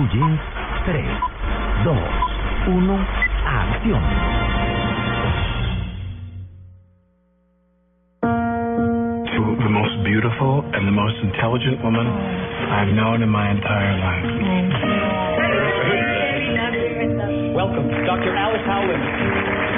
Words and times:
En 0.00 0.06
Blue 0.06 0.18
Jeans, 0.18 0.40
3, 0.86 1.04
2, 1.84 1.92
1, 2.72 3.06
acción. 3.44 4.00
To 9.26 9.42
the 9.60 9.68
most 9.68 10.04
beautiful 10.04 10.64
and 10.72 10.86
the 10.86 10.92
most 10.92 11.16
intelligent 11.22 11.84
woman 11.84 12.06
I've 12.06 12.94
known 12.94 13.22
in 13.22 13.28
my 13.28 13.50
entire 13.50 13.98
life. 14.00 14.24
Welcome, 17.54 17.90
Dr. 18.06 18.34
Alice 18.36 18.64
Howland. 18.64 19.69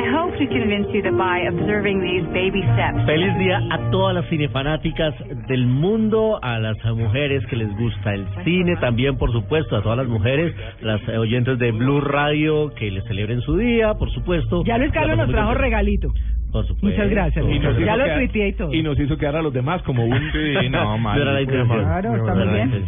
Thank 0.00 0.12
you. 0.12 0.16
I 0.16 0.22
hope 0.22 0.38
to 0.38 0.46
convince 0.46 0.88
you 0.94 1.02
that 1.02 1.16
by 1.16 1.40
observing 1.48 2.00
these 2.00 2.24
baby 2.32 2.62
steps. 2.74 3.04
Feliz 3.06 3.36
día 3.38 3.60
a 3.70 3.90
todas 3.90 4.14
las 4.14 4.28
cinefanáticas 4.28 5.14
del 5.48 5.66
mundo, 5.66 6.38
a 6.42 6.58
las 6.58 6.76
mujeres 6.84 7.44
que 7.46 7.56
les 7.56 7.68
gusta 7.76 8.14
el 8.14 8.26
cine, 8.44 8.76
también 8.76 9.16
por 9.16 9.32
supuesto 9.32 9.76
a 9.76 9.82
todas 9.82 9.98
las 9.98 10.08
mujeres, 10.08 10.54
las 10.80 11.06
oyentes 11.08 11.58
de 11.58 11.72
Blue 11.72 12.00
Radio 12.00 12.72
que 12.74 12.90
les 12.90 13.04
celebren 13.04 13.40
su 13.42 13.56
día, 13.56 13.94
por 13.94 14.10
supuesto. 14.12 14.64
Ya 14.64 14.78
Luis 14.78 14.92
Carlos 14.92 15.18
nos 15.18 15.30
trajo 15.30 15.54
regalito. 15.54 16.12
Por 16.52 16.66
supuesto. 16.66 16.86
Muchas 16.88 17.10
gracias. 17.10 17.44
Y 17.44 17.58
nos 17.58 17.76
ya 17.78 17.82
hizo 17.82 17.96
lo 17.96 18.04
quedar- 18.04 18.18
tuiteé 18.18 18.48
y 18.48 18.52
todo. 18.54 18.74
Y 18.74 18.82
nos 18.82 18.98
hizo 18.98 19.16
quedar 19.16 19.36
a 19.36 19.42
los 19.42 19.52
demás 19.52 19.82
como 19.82 20.04
un... 20.04 20.32
Sí, 20.32 20.68
no, 20.70 20.98
mal. 20.98 21.20
Era 21.20 21.32
la 21.32 21.42
intención. 21.42 21.80
Claro, 21.80 22.16
está 22.16 22.34
muy 22.34 22.48
bien. 22.48 22.84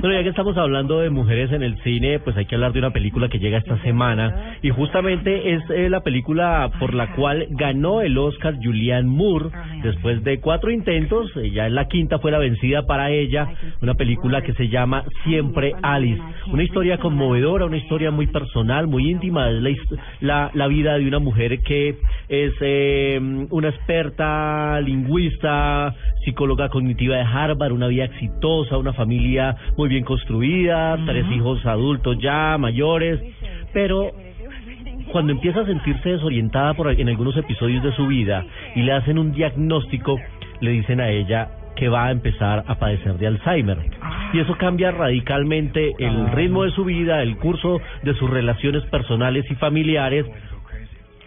Pero 0.00 0.12
ya 0.16 0.22
que 0.22 0.28
estamos 0.28 0.56
hablando 0.56 1.00
de 1.00 1.10
mujeres 1.10 1.50
en 1.52 1.62
el 1.62 1.76
cine, 1.82 2.18
pues 2.20 2.36
hay 2.36 2.46
que 2.46 2.54
hablar 2.54 2.72
de 2.72 2.78
una 2.78 2.90
película 2.90 3.28
que 3.28 3.38
llega 3.38 3.58
esta 3.58 3.76
semana 3.82 4.56
y 4.62 4.70
justamente 4.70 5.54
es 5.54 5.62
eh, 5.70 5.88
la 5.90 6.00
película 6.00 6.70
por 6.78 6.94
la 6.94 7.14
cual 7.14 7.46
ganó 7.50 8.00
el 8.02 8.16
Oscar 8.18 8.54
Julianne 8.62 9.08
Moore 9.08 9.46
después 9.82 10.22
de 10.24 10.38
cuatro 10.40 10.70
intentos, 10.70 11.30
eh, 11.36 11.50
ya 11.50 11.66
en 11.66 11.74
la 11.74 11.86
quinta 11.88 12.18
fue 12.18 12.30
la 12.30 12.38
vencida 12.38 12.86
para 12.86 13.10
ella, 13.10 13.48
una 13.82 13.94
película 13.94 14.42
que 14.42 14.52
se 14.54 14.68
llama 14.68 15.04
Siempre 15.24 15.72
Alice, 15.82 16.20
una 16.52 16.62
historia 16.62 16.98
conmovedora, 16.98 17.64
una 17.66 17.76
historia 17.78 18.10
muy 18.10 18.26
personal, 18.26 18.86
muy 18.86 19.10
íntima, 19.10 19.48
es 19.50 19.78
la, 20.20 20.50
la 20.54 20.66
vida 20.68 20.98
de 20.98 21.06
una 21.08 21.18
mujer 21.18 21.60
que 21.60 21.96
es 22.28 22.52
eh, 22.60 22.75
una 23.50 23.68
experta 23.68 24.80
lingüista, 24.80 25.94
psicóloga 26.24 26.68
cognitiva 26.68 27.16
de 27.16 27.22
Harvard, 27.22 27.72
una 27.72 27.86
vida 27.88 28.04
exitosa, 28.04 28.78
una 28.78 28.92
familia 28.92 29.56
muy 29.76 29.88
bien 29.88 30.04
construida, 30.04 30.98
tres 31.06 31.26
hijos 31.32 31.64
adultos 31.66 32.18
ya, 32.20 32.56
mayores, 32.58 33.20
pero 33.72 34.10
cuando 35.12 35.32
empieza 35.32 35.60
a 35.60 35.66
sentirse 35.66 36.10
desorientada 36.10 36.74
por, 36.74 36.90
en 36.90 37.08
algunos 37.08 37.36
episodios 37.36 37.82
de 37.82 37.92
su 37.92 38.06
vida 38.06 38.44
y 38.74 38.82
le 38.82 38.92
hacen 38.92 39.18
un 39.18 39.32
diagnóstico, 39.32 40.18
le 40.60 40.70
dicen 40.72 41.00
a 41.00 41.10
ella 41.10 41.48
que 41.76 41.88
va 41.88 42.06
a 42.06 42.10
empezar 42.10 42.64
a 42.66 42.74
padecer 42.76 43.18
de 43.18 43.26
Alzheimer. 43.26 43.78
Y 44.32 44.40
eso 44.40 44.56
cambia 44.56 44.90
radicalmente 44.90 45.94
el 45.98 46.32
ritmo 46.32 46.64
de 46.64 46.70
su 46.72 46.84
vida, 46.84 47.22
el 47.22 47.36
curso 47.36 47.80
de 48.02 48.14
sus 48.14 48.28
relaciones 48.28 48.82
personales 48.86 49.44
y 49.50 49.54
familiares, 49.54 50.26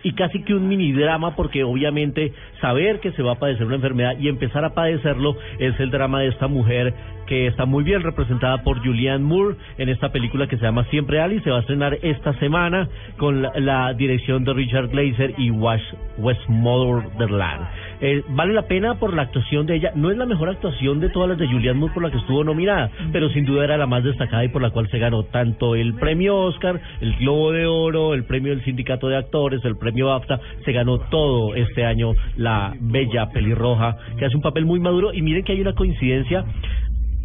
y 0.04 0.14
casi 0.14 0.44
que 0.44 0.54
un 0.54 0.68
mini 0.68 0.92
drama 0.92 1.36
porque 1.36 1.64
obviamente 1.64 2.34
saber 2.62 3.00
que 3.00 3.12
se 3.14 3.24
va 3.24 3.34
a 3.34 3.40
padecer 3.40 3.66
una 3.66 3.76
enfermedad 3.76 4.18
y 4.20 4.28
empezar 4.28 4.64
a 4.66 4.74
padecerlo 4.74 5.36
es 5.60 5.80
el 5.80 5.92
drama 5.92 6.22
de 6.22 6.28
esta 6.28 6.48
mujer 6.48 6.94
que 7.28 7.46
está 7.46 7.66
muy 7.66 7.84
bien 7.84 8.02
representada 8.02 8.64
por 8.64 8.84
Julianne 8.84 9.24
Moore 9.24 9.56
en 9.78 9.90
esta 9.90 10.12
película 10.12 10.48
que 10.48 10.58
se 10.58 10.64
llama 10.64 10.86
Siempre 10.86 11.22
Alice 11.22 11.44
se 11.44 11.52
va 11.52 11.58
a 11.58 11.60
estrenar 11.62 11.98
esta 12.02 12.34
semana 12.40 12.90
con 13.18 13.44
la, 13.44 13.52
la 13.56 13.94
dirección 13.94 14.44
de 14.44 14.54
Richard 14.54 14.90
Glazer 14.90 15.36
y 15.38 15.52
Wash 15.52 15.84
Westmoreland 16.18 17.68
eh, 18.02 18.24
vale 18.30 18.54
la 18.54 18.64
pena 18.64 18.96
por 18.96 19.14
la 19.14 19.24
actuación 19.24 19.66
de 19.66 19.76
ella. 19.76 19.92
No 19.94 20.10
es 20.10 20.18
la 20.18 20.26
mejor 20.26 20.48
actuación 20.50 21.02
de 21.02 21.10
todas 21.10 21.30
las 21.30 21.38
de 21.38 21.48
Julianne 21.48 21.80
Moore 21.80 21.94
por 21.94 22.04
la 22.04 22.12
que 22.12 22.18
estuvo 22.18 22.44
nominada 22.44 22.90
pero 23.12 23.30
sin 23.30 23.46
duda 23.46 23.64
era 23.64 23.78
la 23.78 23.86
más 23.86 24.04
destacada 24.04 24.44
y 24.44 24.50
por 24.50 24.62
la 24.62 24.72
cual 24.72 24.90
se 24.90 24.98
ganó 24.98 25.24
tanto 25.24 25.76
el 25.76 25.94
premio 25.96 26.36
Oscar 26.36 26.81
el 27.02 27.16
Globo 27.18 27.52
de 27.52 27.68
Oro 27.68 28.14
el 28.16 28.24
premio 28.24 28.54
del 28.54 28.64
Sindicato 28.64 29.08
de 29.08 29.18
Actores 29.18 29.64
el 29.66 29.78
premio 29.78 29.89
BAFTA 29.92 30.40
se 30.66 30.72
ganó 30.72 31.00
todo 31.10 31.56
este 31.56 31.86
año 31.86 32.14
la 32.38 32.74
bella 32.80 33.30
pelirroja 33.30 33.98
que 34.18 34.26
hace 34.26 34.36
un 34.36 34.42
papel 34.42 34.66
muy 34.66 34.80
maduro. 34.80 35.14
Y 35.14 35.22
miren 35.22 35.44
que 35.44 35.54
hay 35.54 35.62
una 35.62 35.74
coincidencia. 35.74 36.46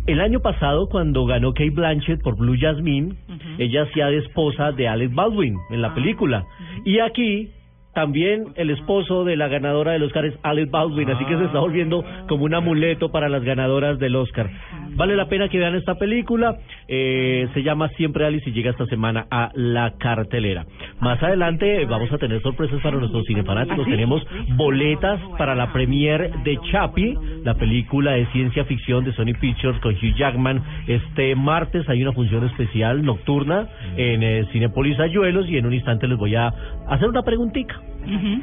El 0.07 0.21
año 0.21 0.41
pasado, 0.41 0.89
cuando 0.89 1.25
ganó 1.25 1.55
Kate 1.55 1.71
Blanchett 1.71 2.23
por 2.23 2.37
Blue 2.37 2.57
Jasmine, 2.61 3.15
ella 3.59 3.85
hacía 3.85 4.09
de 4.09 4.19
esposa 4.19 4.73
de 4.73 4.87
Alec 4.87 5.15
Baldwin 5.15 5.57
en 5.71 5.81
la 5.81 5.95
película. 5.95 6.45
Y 6.85 6.99
aquí 6.99 7.51
también 7.95 8.49
el 8.57 8.71
esposo 8.71 9.25
de 9.25 9.37
la 9.37 9.49
ganadora 9.49 9.93
del 9.93 10.03
Oscar 10.03 10.27
es 10.27 10.35
Alec 10.43 10.71
Baldwin, 10.71 11.09
así 11.11 11.25
que 11.25 11.39
se 11.39 11.45
está 11.45 11.61
volviendo 11.61 12.05
como 12.29 12.45
un 12.45 12.55
amuleto 12.55 13.11
para 13.11 13.29
las 13.29 13.45
ganadoras 13.45 13.99
del 13.99 14.17
Oscar. 14.17 14.51
Vale 14.97 15.17
la 15.17 15.29
pena 15.29 15.49
que 15.49 15.59
vean 15.59 15.75
esta 15.75 15.97
película, 15.97 16.57
eh, 16.87 17.49
se 17.53 17.63
llama 17.63 17.89
Siempre 17.97 18.25
Alice 18.25 18.49
y 18.49 18.53
llega 18.53 18.71
esta 18.71 18.87
semana 18.87 19.27
a 19.31 19.51
la 19.55 19.95
cartelera. 19.99 20.67
Más 21.01 21.23
adelante 21.23 21.83
eh, 21.83 21.87
vamos 21.87 22.13
a 22.13 22.19
tener 22.19 22.41
sorpresas 22.43 22.81
para 22.81 22.99
nuestros 22.99 23.25
cinefanáticos, 23.27 23.87
tenemos 23.87 24.23
boletas 24.57 25.21
para 25.37 25.55
la 25.55 25.73
premiere 25.73 26.31
de 26.45 26.59
Chappie, 26.71 27.17
la 27.43 27.55
película 27.55 28.13
de 28.13 28.27
ciencia 28.27 28.65
ficción 28.65 29.05
de 29.05 29.13
Sony 29.15 29.35
Pictures 29.41 29.81
con 29.81 29.95
Hugh 29.95 30.15
Jackman. 30.17 30.63
Este 30.87 31.35
martes 31.35 31.89
hay 31.89 32.03
una 32.03 32.13
función 32.13 32.45
especial 32.45 33.03
nocturna 33.03 33.69
en 33.97 34.23
eh, 34.23 34.47
Cinepolis 34.53 34.99
Ayuelos 35.01 35.49
y 35.49 35.57
en 35.57 35.67
un 35.67 35.75
instante 35.75 36.07
les 36.07 36.19
voy 36.19 36.35
a 36.37 36.53
hacer 36.89 37.09
una 37.09 37.23
preguntita. 37.23 37.75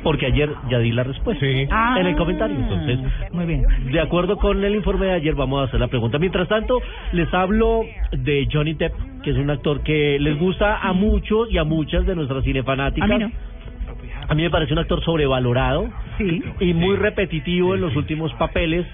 Porque 0.03 0.25
ayer 0.27 0.49
ya 0.69 0.79
di 0.79 0.91
la 0.91 1.03
respuesta 1.03 1.45
Ah. 1.71 1.95
en 1.99 2.07
el 2.07 2.15
comentario. 2.15 2.55
Entonces, 2.57 2.99
Muy 3.31 3.45
bien. 3.45 3.63
de 3.91 3.99
acuerdo 3.99 4.37
con 4.37 4.63
el 4.63 4.75
informe 4.75 5.05
de 5.07 5.13
ayer, 5.13 5.35
vamos 5.35 5.61
a 5.61 5.63
hacer 5.65 5.79
la 5.79 5.87
pregunta. 5.87 6.17
Mientras 6.19 6.47
tanto, 6.47 6.79
les 7.13 7.31
hablo 7.33 7.83
de 8.11 8.47
Johnny 8.51 8.73
Depp, 8.73 8.93
que 9.23 9.31
es 9.31 9.37
un 9.37 9.49
actor 9.49 9.81
que 9.81 10.17
les 10.19 10.37
gusta 10.39 10.77
a 10.79 10.93
muchos 10.93 11.51
y 11.51 11.57
a 11.57 11.63
muchas 11.63 12.05
de 12.05 12.15
nuestras 12.15 12.43
cinefanáticas. 12.43 13.09
A 13.09 13.13
mí 13.17 13.19
no. 13.23 13.31
A 14.27 14.33
mí 14.35 14.43
me 14.43 14.49
parece 14.49 14.71
un 14.73 14.79
actor 14.79 15.03
sobrevalorado 15.03 15.89
Sí. 16.17 16.41
y 16.59 16.73
muy 16.73 16.95
repetitivo 16.95 17.75
en 17.75 17.81
los 17.81 17.95
últimos 17.95 18.33
papeles. 18.35 18.85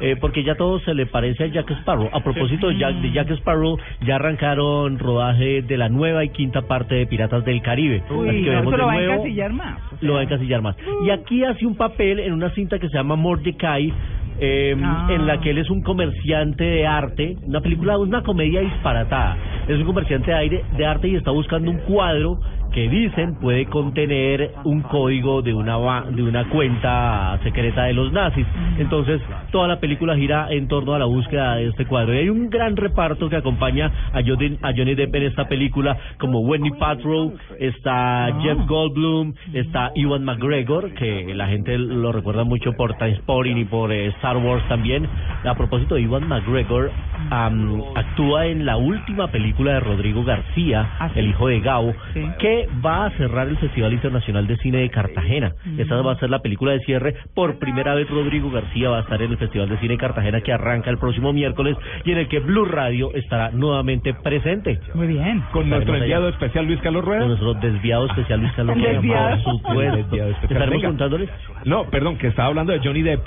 Eh, 0.00 0.16
porque 0.20 0.42
ya 0.44 0.54
todo 0.54 0.80
se 0.80 0.94
le 0.94 1.06
parece 1.06 1.44
a 1.44 1.46
Jack 1.46 1.70
Sparrow. 1.80 2.08
A 2.12 2.20
propósito 2.20 2.68
de 2.68 2.78
Jack, 2.78 2.96
de 2.96 3.12
Jack 3.12 3.30
Sparrow, 3.32 3.78
ya 4.06 4.16
arrancaron 4.16 4.98
rodaje 4.98 5.62
de 5.62 5.76
la 5.76 5.88
nueva 5.88 6.24
y 6.24 6.30
quinta 6.30 6.62
parte 6.62 6.94
de 6.94 7.06
Piratas 7.06 7.44
del 7.44 7.62
Caribe. 7.62 8.02
Así 8.06 8.44
que 8.44 8.50
no, 8.50 8.56
vemos 8.56 8.72
de 8.72 8.78
lo 8.78 8.86
va 8.86 8.92
a 8.92 8.96
nuevo 8.96 9.12
encasillar 9.14 9.52
más. 9.52 9.78
o 9.92 9.96
sea. 9.96 9.98
lo 10.08 10.14
va 10.14 10.20
a 10.20 10.22
encasillar 10.24 10.62
más. 10.62 10.76
Y 11.06 11.10
aquí 11.10 11.44
hace 11.44 11.66
un 11.66 11.76
papel 11.76 12.18
en 12.20 12.32
una 12.32 12.50
cinta 12.50 12.78
que 12.78 12.88
se 12.88 12.96
llama 12.96 13.16
Mordecai, 13.16 13.92
eh, 14.40 14.74
Ah. 14.82 15.08
en 15.10 15.26
la 15.26 15.40
que 15.40 15.50
él 15.50 15.58
es 15.58 15.70
un 15.70 15.82
comerciante 15.82 16.64
de 16.64 16.86
arte, 16.86 17.36
una 17.42 17.60
película, 17.60 17.98
una 17.98 18.22
comedia 18.22 18.60
disparatada. 18.60 19.36
Es 19.68 19.78
un 19.78 19.84
comerciante 19.84 20.30
de, 20.30 20.36
aire, 20.36 20.64
de 20.76 20.86
arte 20.86 21.08
y 21.08 21.16
está 21.16 21.30
buscando 21.30 21.70
un 21.70 21.78
cuadro 21.78 22.40
que 22.72 22.88
dicen 22.88 23.34
puede 23.34 23.66
contener 23.66 24.52
un 24.64 24.80
código 24.80 25.42
de 25.42 25.52
una 25.52 26.02
de 26.10 26.22
una 26.22 26.48
cuenta 26.48 27.38
secreta 27.42 27.84
de 27.84 27.92
los 27.92 28.12
nazis. 28.12 28.46
Entonces, 28.78 29.20
toda 29.50 29.68
la 29.68 29.78
película 29.78 30.16
gira 30.16 30.48
en 30.50 30.68
torno 30.68 30.94
a 30.94 30.98
la 30.98 31.04
búsqueda 31.04 31.56
de 31.56 31.68
este 31.68 31.86
cuadro. 31.86 32.14
Y 32.14 32.18
hay 32.18 32.28
un 32.30 32.48
gran 32.48 32.76
reparto 32.76 33.28
que 33.28 33.36
acompaña 33.36 33.92
a 34.12 34.22
Johnny, 34.26 34.58
a 34.62 34.72
Johnny 34.74 34.94
Depp 34.94 35.14
en 35.14 35.22
esta 35.24 35.46
película, 35.48 35.96
como 36.18 36.40
Wendy 36.40 36.70
Paltrow, 36.70 37.34
está 37.60 38.34
Jeff 38.40 38.58
Goldblum, 38.66 39.34
está 39.52 39.92
Ewan 39.94 40.24
McGregor, 40.24 40.94
que 40.94 41.34
la 41.34 41.48
gente 41.48 41.76
lo 41.78 42.10
recuerda 42.10 42.44
mucho 42.44 42.72
por 42.72 42.94
Transporting 42.94 43.56
y 43.58 43.64
por 43.66 43.92
eh, 43.92 44.06
Star 44.16 44.38
Wars 44.38 44.66
también. 44.68 45.06
A 45.44 45.54
propósito 45.54 45.96
de 45.96 46.02
Ewan 46.02 46.26
McGregor, 46.26 46.90
am, 47.30 47.82
actúa 47.94 48.46
en 48.46 48.64
la 48.64 48.76
última 48.76 49.28
película 49.28 49.51
de 49.56 49.80
Rodrigo 49.80 50.24
García, 50.24 50.88
el 51.14 51.28
hijo 51.28 51.48
de 51.48 51.60
Gao, 51.60 51.94
que 52.38 52.68
va 52.84 53.06
a 53.06 53.10
cerrar 53.10 53.48
el 53.48 53.56
Festival 53.58 53.92
Internacional 53.92 54.46
de 54.46 54.56
Cine 54.58 54.78
de 54.78 54.90
Cartagena. 54.90 55.52
Esta 55.78 56.00
va 56.02 56.12
a 56.12 56.16
ser 56.16 56.30
la 56.30 56.40
película 56.40 56.72
de 56.72 56.80
cierre. 56.80 57.14
Por 57.34 57.58
primera 57.58 57.94
vez 57.94 58.08
Rodrigo 58.08 58.50
García 58.50 58.90
va 58.90 58.98
a 58.98 59.00
estar 59.02 59.20
en 59.20 59.30
el 59.30 59.38
Festival 59.38 59.68
de 59.68 59.78
Cine 59.78 59.94
de 59.94 59.98
Cartagena 59.98 60.40
que 60.40 60.52
arranca 60.52 60.90
el 60.90 60.98
próximo 60.98 61.32
miércoles 61.32 61.76
y 62.04 62.12
en 62.12 62.18
el 62.18 62.28
que 62.28 62.40
Blue 62.40 62.64
Radio 62.64 63.14
estará 63.14 63.50
nuevamente 63.50 64.14
presente. 64.14 64.78
Muy 64.94 65.06
bien. 65.06 65.42
Con 65.52 65.68
nuestro 65.68 65.96
enviado 65.96 66.28
especial 66.28 66.66
Luis 66.66 66.80
Carlos 66.80 67.04
Rueda. 67.04 67.20
Con 67.20 67.28
nuestro 67.28 67.54
desviado 67.54 68.06
especial 68.06 68.40
Luis 68.40 68.52
Carlos 68.54 68.76
Rueda, 68.76 69.38
por 69.42 69.52
supuesto. 69.52 70.16
Estaremos 70.42 70.82
contándoles. 70.82 71.30
No, 71.64 71.84
perdón, 71.84 72.18
que 72.18 72.28
estaba 72.28 72.48
hablando 72.48 72.72
de 72.72 72.80
Johnny 72.80 73.02
Depp. 73.02 73.26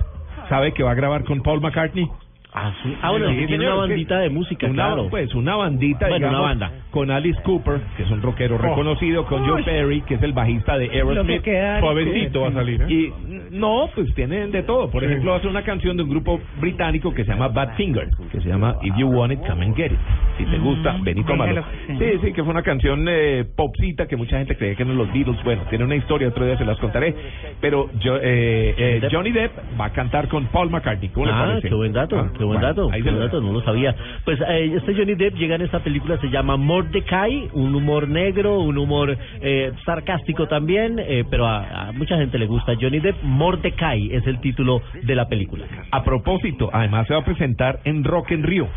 ¿Sabe 0.49 0.73
que 0.73 0.83
va 0.83 0.91
a 0.91 0.95
grabar 0.95 1.23
con 1.23 1.41
Paul 1.41 1.61
McCartney? 1.61 2.07
Ah, 2.57 2.71
sí. 2.83 2.95
Ah, 3.01 3.11
bueno, 3.11 3.27
Sí, 3.29 3.35
tiene 3.35 3.57
señor, 3.57 3.73
una 3.73 3.81
bandita 3.87 4.19
de 4.19 4.29
música, 4.29 4.65
una, 4.67 4.73
claro. 4.87 5.07
Pues 5.09 5.35
una 5.35 5.57
bandita, 5.57 6.07
Bueno, 6.07 6.29
una 6.29 6.39
banda. 6.39 6.71
con 6.89 7.11
Alice 7.11 7.41
Cooper, 7.43 7.81
que 7.97 8.03
es 8.03 8.09
un 8.11 8.21
rockero 8.21 8.57
reconocido, 8.57 9.25
con 9.25 9.45
Joe 9.45 9.55
Uy. 9.55 9.63
Perry, 9.63 10.01
que 10.03 10.13
es 10.15 10.23
el 10.23 10.31
bajista 10.31 10.77
de 10.77 10.89
Aerosmith. 10.89 11.43
Suavecito 11.81 12.41
va 12.41 12.47
a 12.47 12.53
salir, 12.53 12.81
¿eh? 12.83 12.85
Y 12.87 13.13
no, 13.51 13.89
pues 13.93 14.13
tienen 14.15 14.51
de 14.51 14.63
todo. 14.63 14.89
Por 14.89 15.03
ejemplo, 15.03 15.33
hace 15.33 15.47
una 15.47 15.63
canción 15.63 15.97
de 15.97 16.03
un 16.03 16.09
grupo 16.09 16.39
británico 16.59 17.13
que 17.13 17.23
se 17.23 17.31
llama 17.31 17.47
Bad 17.49 17.75
Finger, 17.75 18.09
que 18.31 18.41
se 18.41 18.49
llama 18.49 18.77
If 18.81 18.95
You 18.97 19.07
Want 19.07 19.33
It, 19.33 19.39
Come 19.47 19.65
and 19.65 19.75
Get 19.75 19.91
It. 19.91 19.99
Si 20.37 20.45
te 20.45 20.57
gusta, 20.57 20.97
ven 21.01 21.17
y 21.17 21.23
tómalo. 21.23 21.63
sí. 21.87 21.95
Sí, 22.21 22.33
que 22.33 22.43
fue 22.43 22.51
una 22.51 22.63
canción 22.63 23.05
eh, 23.09 23.45
popcita 23.55 24.07
que 24.07 24.15
mucha 24.15 24.37
gente 24.37 24.55
creía 24.55 24.75
que 24.75 24.83
eran 24.83 24.97
los 24.97 25.11
Beatles. 25.13 25.41
Bueno, 25.43 25.63
tiene 25.69 25.85
una 25.85 25.95
historia, 25.95 26.27
otro 26.27 26.45
día 26.45 26.57
se 26.57 26.65
las 26.65 26.77
contaré. 26.79 27.15
Pero 27.61 27.89
yo, 27.99 28.17
eh, 28.17 28.73
eh. 28.77 29.07
Johnny 29.11 29.31
Depp 29.31 29.51
va 29.79 29.85
a 29.85 29.89
cantar 29.91 30.27
con 30.27 30.45
Paul 30.47 30.69
McCartney. 30.69 31.09
¿Cómo 31.09 31.25
le 31.25 31.31
ah, 31.31 31.45
parece? 31.45 31.69
qué 31.69 31.75
buen 31.75 31.93
dato, 31.93 32.17
Ah, 32.17 32.29
qué 32.37 32.43
buen 32.43 32.59
bueno, 32.59 32.67
dato, 32.67 32.89
ahí 32.91 33.01
qué 33.01 33.09
buen 33.09 33.21
dato, 33.21 33.41
no 33.41 33.51
lo 33.51 33.61
sabía. 33.61 33.95
Pues 34.23 34.39
eh, 34.41 34.73
este 34.75 34.93
Johnny 34.95 35.15
Depp 35.15 35.35
llega 35.35 35.55
en 35.55 35.61
esta 35.61 35.79
película, 35.79 36.17
se 36.19 36.29
llama 36.29 36.57
Mordecai, 36.57 37.49
un 37.53 37.75
humor 37.75 38.07
negro, 38.07 38.59
un 38.59 38.77
humor 38.77 39.17
eh, 39.41 39.71
sarcástico 39.85 40.47
también, 40.47 40.99
eh, 40.99 41.23
pero 41.29 41.45
a, 41.47 41.89
a 41.89 41.91
mucha 41.91 42.17
gente 42.17 42.37
le 42.37 42.45
gusta 42.47 42.73
Johnny 42.79 42.99
Depp. 42.99 43.15
Mordecai 43.35 44.09
es 44.13 44.25
el 44.27 44.39
título 44.39 44.81
de 45.03 45.15
la 45.15 45.27
película. 45.27 45.65
A 45.91 46.03
propósito, 46.03 46.69
además 46.73 47.07
se 47.07 47.13
va 47.13 47.19
a 47.21 47.25
presentar 47.25 47.79
en 47.83 48.03
Rock 48.03 48.31
en 48.31 48.43
Río 48.43 48.67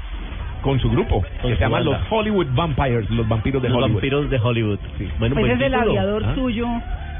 con 0.62 0.80
su 0.80 0.90
grupo, 0.90 1.22
Con 1.22 1.50
que 1.50 1.50
su 1.50 1.54
se 1.56 1.60
llama 1.60 1.78
banda. 1.78 1.98
los 2.00 2.00
Hollywood 2.12 2.46
Vampires, 2.54 3.08
los 3.10 3.28
vampiros 3.28 3.62
de 3.62 3.68
Los 3.68 3.78
Hollywood. 3.78 3.92
vampiros 3.94 4.30
de 4.30 4.38
Hollywood. 4.38 4.78
Bueno, 5.18 5.34
Pues 5.36 5.52
es 5.52 5.60
el 5.60 5.74
aviador 5.74 6.24
Ah. 6.26 6.34
suyo, 6.34 6.66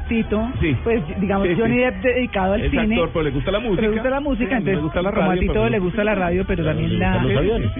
Tito. 0.09 0.49
Sí. 0.59 0.75
Pues 0.83 1.03
digamos, 1.21 1.47
Sí, 1.47 1.53
sí. 1.55 1.61
Johnny 1.61 1.77
Depp 1.77 2.01
dedicado 2.01 2.53
al 2.53 2.61
Es 2.61 2.71
cine. 2.71 2.95
actor, 2.95 3.09
pero 3.13 3.23
le 3.23 3.29
gusta 3.31 3.51
la 3.51 3.59
música. 3.59 3.81
Le 3.83 3.89
gusta 3.89 4.09
la 4.09 4.19
música, 4.19 4.49
Sí, 4.49 4.55
entonces 4.55 4.81
gusta 4.81 5.01
la 5.03 5.11
como 5.11 5.21
a 5.23 5.27
radio, 5.27 5.41
Tito 5.41 5.53
pero- 5.53 5.69
le 5.69 5.79
gusta 5.79 6.03
la 6.03 6.15
radio, 6.15 6.45
pero 6.47 6.65
también 6.65 6.89
le 6.93 6.97
la... 6.97 7.21
los 7.23 7.37
aviones. 7.37 7.71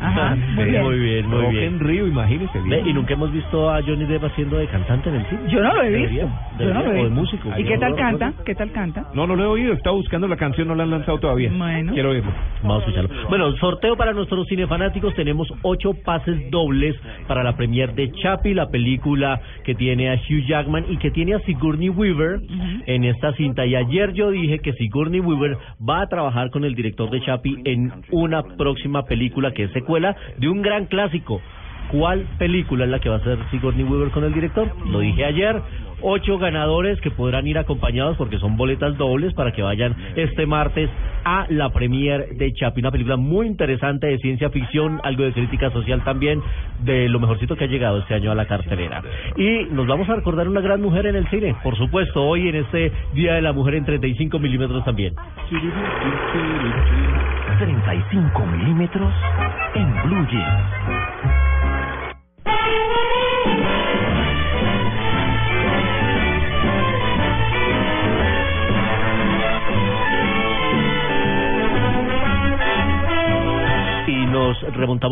Ajá, 0.00 0.36
muy 0.54 0.64
bien. 0.64 0.82
muy 0.84 0.98
bien, 0.98 1.28
muy 1.28 1.46
bien. 1.54 1.64
en 1.64 1.80
Río, 1.80 2.06
imagínese. 2.06 2.60
Ve, 2.68 2.82
y 2.86 2.92
nunca 2.92 3.14
hemos 3.14 3.32
visto 3.32 3.70
a 3.70 3.82
Johnny 3.82 4.04
Depp 4.06 4.24
haciendo 4.24 4.56
de 4.58 4.66
cantante 4.68 5.08
en 5.08 5.16
el 5.16 5.26
cine. 5.26 5.40
Yo 5.48 5.60
no 5.60 5.74
lo 5.74 5.82
he 5.82 5.90
visto. 5.90 6.06
Debería, 6.10 6.28
Yo 6.58 6.74
no 6.74 6.80
lo 6.82 6.86
he 6.86 6.88
o 6.88 6.92
de 6.92 6.98
visto. 7.02 7.14
músico. 7.14 7.48
¿Y 7.58 7.64
qué 7.64 7.78
tal 7.78 7.90
No, 7.92 7.96
canta? 7.96 8.26
no, 8.30 8.44
¿Qué 8.44 8.54
tal 8.54 8.72
canta? 8.72 9.06
No, 9.14 9.26
no 9.26 9.36
lo 9.36 9.42
he 9.44 9.46
oído, 9.46 9.72
está 9.72 9.90
buscando 9.90 10.28
la 10.28 10.36
canción, 10.36 10.68
no 10.68 10.74
la 10.74 10.82
han 10.84 10.90
lanzado 10.90 11.18
todavía. 11.18 11.50
Bueno. 11.56 11.92
Quiero 11.92 12.10
oírlo. 12.10 12.30
Vamos 12.62 12.82
a 12.84 12.86
escucharlo. 12.90 13.28
Bueno, 13.28 13.52
sorteo 13.56 13.96
para 13.96 14.12
nuestros 14.12 14.46
cinefanáticos. 14.48 15.14
Tenemos 15.14 15.48
ocho 15.62 15.92
pases 16.04 16.50
dobles 16.50 16.96
para 17.26 17.42
la 17.42 17.56
premier 17.56 17.94
de 17.94 18.10
Chappie, 18.12 18.54
la 18.54 18.68
película 18.68 19.40
que 19.64 19.74
tiene 19.74 20.10
a 20.10 20.14
Hugh 20.14 20.44
Jackman 20.46 20.84
y 20.90 20.96
que 20.98 21.10
tiene 21.10 21.34
a 21.34 21.40
Sigourney 21.40 21.88
Weaver 21.90 22.40
en 22.86 23.04
esta 23.04 23.32
cinta. 23.34 23.64
Y 23.66 23.74
ayer 23.74 24.12
yo 24.12 24.30
dije 24.30 24.58
que 24.60 24.72
Sigourney 24.74 25.20
Weaver 25.20 25.56
va 25.88 26.02
a 26.02 26.06
trabajar 26.08 26.50
con 26.50 26.64
el 26.64 26.74
director 26.74 27.10
de 27.10 27.20
Chappie 27.22 27.56
en 27.64 27.92
una 28.10 28.42
próxima 28.42 29.04
película 29.04 29.52
que 29.52 29.64
es 29.64 29.72
secuela 29.86 30.16
de 30.36 30.48
un 30.48 30.62
gran 30.62 30.86
clásico. 30.86 31.40
¿Cuál 31.92 32.26
película 32.38 32.84
es 32.84 32.90
la 32.90 32.98
que 32.98 33.08
va 33.08 33.16
a 33.16 33.18
hacer 33.18 33.38
Sigourney 33.52 33.84
Weaver 33.84 34.10
con 34.10 34.24
el 34.24 34.34
director? 34.34 34.68
Lo 34.90 34.98
dije 34.98 35.24
ayer. 35.24 35.62
Ocho 36.02 36.38
ganadores 36.38 37.00
que 37.00 37.10
podrán 37.10 37.46
ir 37.46 37.58
acompañados 37.58 38.16
porque 38.16 38.38
son 38.38 38.56
boletas 38.56 38.96
dobles 38.98 39.32
para 39.34 39.52
que 39.52 39.62
vayan 39.62 39.94
este 40.16 40.46
martes 40.46 40.90
a 41.24 41.46
la 41.48 41.70
premier 41.70 42.28
de 42.36 42.52
Chapi, 42.52 42.80
una 42.80 42.90
película 42.90 43.16
muy 43.16 43.46
interesante 43.46 44.06
de 44.06 44.18
ciencia 44.18 44.50
ficción, 44.50 45.00
algo 45.02 45.24
de 45.24 45.32
crítica 45.32 45.70
social 45.70 46.04
también, 46.04 46.40
de 46.84 47.08
lo 47.08 47.18
mejorcito 47.18 47.56
que 47.56 47.64
ha 47.64 47.68
llegado 47.68 47.98
este 47.98 48.14
año 48.14 48.30
a 48.30 48.34
la 48.34 48.46
cartelera. 48.46 49.02
Y 49.36 49.64
nos 49.72 49.86
vamos 49.86 50.08
a 50.08 50.14
recordar 50.14 50.48
una 50.48 50.60
gran 50.60 50.80
mujer 50.80 51.06
en 51.06 51.16
el 51.16 51.26
cine, 51.28 51.56
por 51.62 51.76
supuesto, 51.76 52.22
hoy 52.22 52.48
en 52.48 52.56
este 52.56 52.92
Día 53.14 53.34
de 53.34 53.42
la 53.42 53.52
Mujer 53.52 53.74
en 53.74 53.84
35 53.84 54.38
milímetros 54.38 54.84
también. 54.84 55.14
35 57.58 58.46
milímetros 58.46 59.12
en 59.74 60.02
Blue 60.04 60.26
Jeans. 60.30 60.85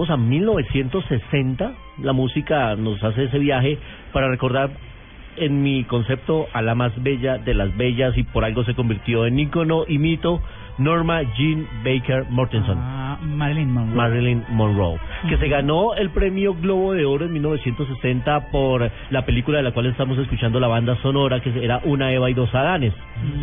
Remontamos 0.05 0.11
a 0.11 0.17
1960. 0.17 1.73
La 2.03 2.13
música 2.13 2.75
nos 2.77 3.03
hace 3.03 3.25
ese 3.25 3.39
viaje 3.39 3.79
para 4.13 4.29
recordar, 4.29 4.71
en 5.37 5.63
mi 5.63 5.85
concepto, 5.85 6.47
a 6.53 6.63
la 6.63 6.75
más 6.75 6.93
bella 7.03 7.39
de 7.39 7.55
las 7.55 7.77
bellas 7.77 8.17
y 8.17 8.23
por 8.23 8.45
algo 8.45 8.65
se 8.65 8.75
convirtió 8.75 9.27
en 9.27 9.39
ícono 9.39 9.85
y 9.87 9.99
mito, 9.99 10.41
Norma 10.79 11.23
Jean 11.37 11.67
Baker 11.85 12.27
Mortenson. 12.31 12.79
Ah, 12.79 13.04
Marilyn 13.23 13.73
Monroe. 13.73 13.95
Marilyn 13.97 14.45
Monroe, 14.51 14.99
que 15.29 15.37
se 15.39 15.49
ganó 15.49 15.95
el 15.95 16.11
premio 16.11 16.55
Globo 16.55 16.93
de 16.93 17.05
Oro 17.05 17.27
en 17.27 17.33
1960 17.33 18.51
por 18.51 18.91
la 19.11 19.25
película 19.27 19.59
de 19.59 19.65
la 19.65 19.73
cual 19.73 19.87
estamos 19.87 20.19
escuchando 20.19 20.61
la 20.61 20.69
banda 20.69 20.97
sonora, 21.03 21.41
que 21.41 21.65
era 21.65 21.81
Una 21.85 22.13
Eva 22.13 22.31
y 22.31 22.35
dos 22.35 22.55
Adanes. 22.55 22.93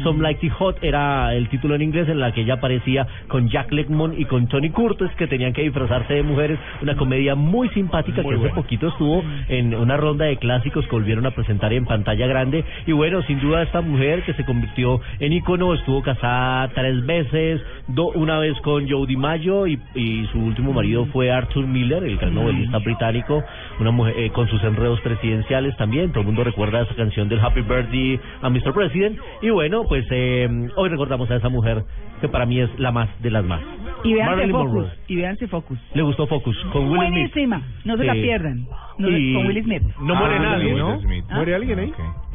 Some 0.03 0.21
Like 0.21 0.45
It 0.45 0.53
Hot 0.53 0.83
era 0.83 1.33
el 1.33 1.47
título 1.49 1.75
en 1.75 1.81
inglés 1.81 2.07
en 2.09 2.19
la 2.19 2.31
que 2.33 2.41
ella 2.41 2.55
aparecía 2.55 3.07
con 3.27 3.49
Jack 3.49 3.71
Lemmon 3.71 4.13
y 4.19 4.25
con 4.25 4.47
Tony 4.47 4.69
Curtis, 4.69 5.09
que 5.17 5.27
tenían 5.27 5.53
que 5.53 5.63
disfrazarse 5.63 6.13
de 6.13 6.23
mujeres. 6.23 6.59
Una 6.81 6.95
comedia 6.95 7.35
muy 7.35 7.69
simpática 7.69 8.21
que 8.21 8.27
hace 8.35 8.49
poquito 8.55 8.87
estuvo 8.89 9.23
en 9.47 9.73
una 9.73 9.97
ronda 9.97 10.25
de 10.25 10.37
clásicos 10.37 10.85
que 10.85 10.91
volvieron 10.91 11.25
a 11.25 11.31
presentar 11.31 11.73
en 11.73 11.85
pantalla 11.85 12.27
grande. 12.27 12.63
Y 12.85 12.91
bueno, 12.91 13.21
sin 13.23 13.39
duda 13.39 13.63
esta 13.63 13.81
mujer 13.81 14.23
que 14.23 14.33
se 14.33 14.45
convirtió 14.45 14.99
en 15.19 15.33
ícono, 15.33 15.73
estuvo 15.73 16.01
casada 16.03 16.67
tres 16.69 17.05
veces, 17.05 17.61
do- 17.87 18.09
una 18.15 18.37
vez 18.39 18.59
con 18.61 18.87
Joe 18.89 19.07
DiMaggio 19.07 19.60
y, 19.67 19.79
y 19.95 20.25
su 20.31 20.39
último 20.39 20.73
marido 20.73 21.05
fue 21.07 21.31
Arthur 21.31 21.65
Miller, 21.67 22.03
el 22.03 22.17
gran 22.17 22.33
novelista 22.35 22.77
británico, 22.79 23.43
una 23.79 23.91
mujer 23.91 24.13
eh, 24.17 24.29
con 24.31 24.47
sus 24.47 24.63
enredos 24.63 24.99
presidenciales 25.01 25.75
también. 25.77 26.09
Todo 26.11 26.21
el 26.21 26.25
mundo 26.27 26.43
recuerda 26.43 26.81
esa 26.81 26.95
canción 26.95 27.29
del 27.29 27.39
Happy 27.39 27.61
Birthday 27.61 28.19
a 28.41 28.49
Mr. 28.49 28.73
President. 28.73 29.19
Y 29.41 29.49
bueno, 29.49 29.83
pues 29.87 30.05
eh, 30.11 30.49
hoy 30.75 30.89
recordamos 30.89 31.29
a 31.31 31.35
esa 31.35 31.49
mujer 31.49 31.83
que 32.21 32.27
para 32.29 32.45
mí 32.45 32.59
es 32.59 32.69
la 32.79 32.91
más 32.91 33.09
de 33.21 33.31
las 33.31 33.43
más. 33.43 33.61
Y 34.03 34.13
Focus. 34.15 34.51
Monroe. 34.51 34.87
Y 35.07 35.47
Focus. 35.47 35.79
Le 35.93 36.01
gustó 36.01 36.27
Focus 36.27 36.57
con 36.71 36.89
Will 36.89 36.99
Smith. 36.99 37.11
Buenísima. 37.11 37.61
No 37.85 37.97
se 37.97 38.03
la 38.03 38.13
pierdan. 38.13 38.65
No 38.97 39.07
se- 39.07 39.19
Y- 39.19 39.33
Con 39.33 39.47
Will 39.47 39.63
Smith. 39.63 39.83
No 40.01 40.15
muere 40.15 40.35
Ah, 40.37 40.39
nadie, 40.39 40.73
¿no? 40.73 40.99
Smith. 41.01 41.25
¿Ah? 41.29 41.35
¿Muere 41.35 41.55
alguien 41.55 41.79
ahí? 41.79 41.89
Eh, 41.89 41.93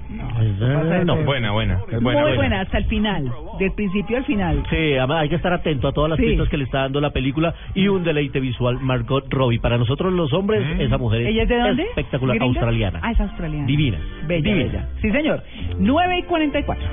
No. 0.08 1.17
Buena, 1.25 1.50
buena. 1.53 1.81
Es 1.91 2.00
buena, 2.00 2.20
Muy 2.23 2.37
buena, 2.37 2.61
hasta 2.61 2.79
el 2.79 2.85
final. 2.87 3.31
Del 3.58 3.73
principio 3.73 4.17
al 4.19 4.25
final. 4.25 4.62
Sí, 4.70 4.76
hay 4.76 5.29
que 5.29 5.35
estar 5.35 5.53
atento 5.53 5.88
a 5.88 5.93
todas 5.93 6.11
las 6.11 6.19
Sí. 6.19 6.26
pistas 6.26 6.49
que 6.49 6.56
le 6.56 6.64
está 6.64 6.81
dando 6.82 7.00
la 7.00 7.11
película 7.11 7.55
y 7.75 7.88
un 7.88 8.05
deleite 8.05 8.38
visual 8.41 8.79
Margot 8.81 9.25
Robbie. 9.31 9.58
Para 9.58 9.79
nosotros 9.79 10.13
los 10.13 10.32
hombres, 10.32 10.63
esa 10.79 10.98
mujer 10.98 11.22
es, 11.22 11.29
¿Ella 11.29 11.43
es 11.43 11.48
de 11.48 11.58
dónde? 11.58 11.82
espectacular, 11.84 12.36
¿Gringa? 12.39 12.46
australiana. 12.60 13.01
Ah, 13.03 13.10
es 13.13 13.20
australiana. 13.20 13.67
Divina. 13.67 13.98
Bella, 14.27 14.43
Divina. 14.43 14.65
bella. 14.72 14.89
Sí, 15.03 15.10
señor. 15.10 15.43
9 15.79 16.19
y 16.19 16.22
44. 16.25 16.84